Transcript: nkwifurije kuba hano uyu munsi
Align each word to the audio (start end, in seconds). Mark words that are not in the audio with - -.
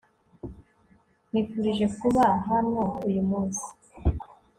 nkwifurije 1.27 1.85
kuba 1.99 2.25
hano 2.49 2.81
uyu 3.07 3.21
munsi 3.29 3.65